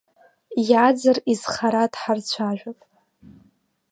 Иаӡар 0.69 1.17
изхара 1.31 1.83
дҳарцәажәап. 1.91 2.79